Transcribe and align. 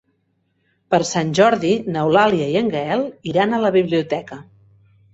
Per 0.93 0.99
Sant 1.09 1.35
Jordi 1.41 1.75
n'Eulàlia 1.97 2.49
i 2.57 2.59
en 2.65 2.75
Gaël 2.79 3.07
iran 3.35 3.55
a 3.61 3.65
la 3.69 3.75
biblioteca. 3.81 4.45